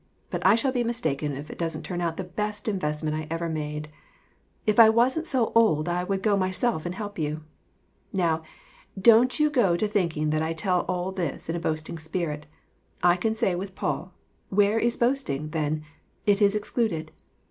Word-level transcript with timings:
But 0.31 0.43
I 0.43 0.55
shall 0.55 0.71
be 0.71 0.83
mistaken 0.83 1.33
if 1.33 1.51
it 1.51 1.59
doesn't 1.59 1.83
turn 1.83 2.01
out 2.01 2.17
the 2.17 2.23
best 2.23 2.67
invest 2.67 3.03
ment 3.03 3.15
I 3.15 3.27
ever 3.29 3.47
made. 3.47 3.87
If 4.65 4.79
I 4.79 4.89
wasn't 4.89 5.27
so 5.27 5.51
old 5.53 5.87
I 5.87 6.03
would 6.03 6.23
go 6.23 6.35
myself 6.35 6.87
and 6.87 6.95
help 6.95 7.19
you. 7.19 7.37
Now, 8.11 8.41
don't 8.99 9.39
you 9.39 9.51
go 9.51 9.77
to 9.77 9.87
thinking 9.87 10.31
that 10.31 10.41
I 10.41 10.53
tell 10.53 10.85
all 10.87 11.11
this 11.11 11.49
in 11.49 11.55
a 11.55 11.59
boasting 11.59 11.99
spirit. 11.99 12.47
I 13.03 13.15
can 13.15 13.35
say 13.35 13.53
with 13.53 13.75
Paul" 13.75 14.15
Where 14.59 14.79
is 14.79 14.97
boasting, 14.97 15.49
then? 15.51 15.83
It 16.25 16.41
is 16.41 16.55
excluded." 16.55 17.11